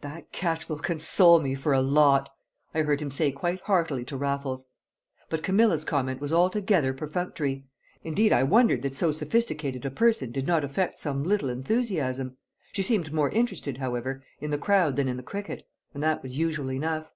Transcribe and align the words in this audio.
"That 0.00 0.32
catch 0.32 0.68
will 0.68 0.80
console 0.80 1.38
me 1.38 1.54
for 1.54 1.72
a 1.72 1.80
lot," 1.80 2.28
I 2.74 2.82
heard 2.82 3.00
him 3.00 3.12
say 3.12 3.30
quite 3.30 3.60
heartily 3.60 4.04
to 4.06 4.16
Raffles. 4.16 4.66
But 5.28 5.44
Camilla's 5.44 5.84
comment 5.84 6.20
was 6.20 6.32
altogether 6.32 6.92
perfunctory; 6.92 7.66
indeed, 8.02 8.32
I 8.32 8.42
wondered 8.42 8.82
that 8.82 8.96
so 8.96 9.12
sophisticated 9.12 9.84
a 9.84 9.90
person 9.92 10.32
did 10.32 10.48
not 10.48 10.64
affect 10.64 10.98
some 10.98 11.22
little 11.22 11.50
enthusiasm. 11.50 12.36
She 12.72 12.82
seemed 12.82 13.12
more 13.12 13.30
interested, 13.30 13.76
however, 13.76 14.24
in 14.40 14.50
the 14.50 14.58
crowd 14.58 14.96
than 14.96 15.06
in 15.06 15.16
the 15.16 15.22
cricket. 15.22 15.64
And 15.94 16.02
that 16.02 16.20
was 16.24 16.36
usual 16.36 16.72
enough. 16.72 17.12